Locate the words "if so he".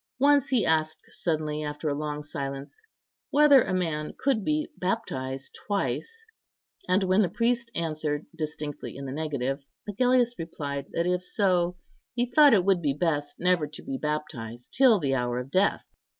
11.05-12.25